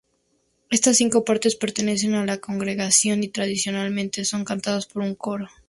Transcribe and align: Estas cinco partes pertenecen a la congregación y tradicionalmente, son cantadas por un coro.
Estas 0.71 0.97
cinco 0.97 1.23
partes 1.23 1.55
pertenecen 1.55 2.15
a 2.15 2.25
la 2.25 2.39
congregación 2.39 3.21
y 3.23 3.27
tradicionalmente, 3.27 4.25
son 4.25 4.43
cantadas 4.45 4.87
por 4.87 5.03
un 5.03 5.13
coro. 5.13 5.47